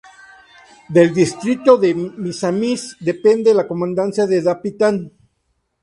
Del 0.97 1.13
distrito 1.13 1.77
de 1.77 1.93
Misamis 1.93 2.97
depende 2.99 3.53
la 3.53 3.67
comandancia 3.67 4.25
de 4.25 4.41
Dapitan. 4.41 5.11